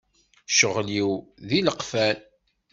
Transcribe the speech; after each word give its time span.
Ccɣel-iw 0.51 1.11
d 1.47 1.49
ileqfen. 1.57 2.17